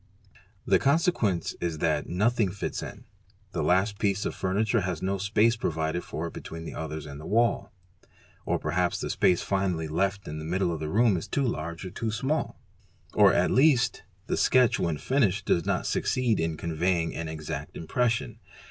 [0.65, 3.03] The con sequence is that nothing fits in;
[3.51, 7.21] the last piece of furniture has no space provided for it between the others and
[7.21, 7.71] the wall;
[8.43, 11.85] or perhaps the space finally left in the middle of the room is too large
[11.85, 12.59] or too small;
[13.13, 17.75] or at les st the sketch when finished ''does not succeed in conveying an exact
[17.75, 18.39] impres sion".